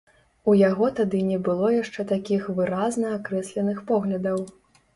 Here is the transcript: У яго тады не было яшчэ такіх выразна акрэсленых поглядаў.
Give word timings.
У 0.51 0.53
яго 0.69 0.87
тады 0.99 1.19
не 1.31 1.37
было 1.49 1.67
яшчэ 1.75 2.07
такіх 2.13 2.49
выразна 2.59 3.15
акрэсленых 3.21 3.87
поглядаў. 3.95 4.45